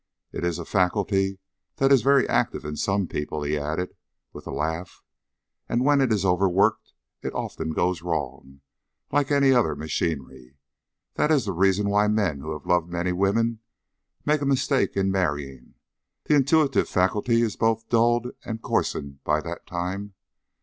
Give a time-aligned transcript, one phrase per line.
[0.31, 1.37] It is a faculty
[1.75, 3.93] that is very active in some people," he added
[4.33, 5.03] with a laugh,
[5.69, 8.61] "and when it is overworked it often goes wrong,
[9.11, 10.55] like any other machinery.
[11.17, 13.59] That is the reason why men who have loved many women
[14.25, 15.75] make a mistake in marrying;
[16.23, 20.15] the intuitive faculty is both dulled and coarsened by that time.